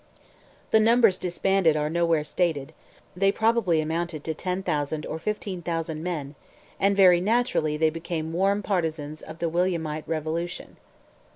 The 0.71 0.79
numbers 0.79 1.19
disbanded 1.19 1.77
are 1.77 1.87
nowhere 1.87 2.23
stated; 2.23 2.73
they 3.15 3.31
probably 3.31 3.81
amounted 3.81 4.23
to 4.23 4.33
10,000 4.33 5.05
or 5.05 5.19
15,000 5.19 6.01
men 6.01 6.33
and 6.79 6.97
very 6.97 7.21
naturally 7.21 7.77
they 7.77 7.91
became 7.91 8.33
warm 8.33 8.63
partisans 8.63 9.21
of 9.21 9.37
the 9.37 9.47
Williamite 9.47 10.07
revolution. 10.07 10.77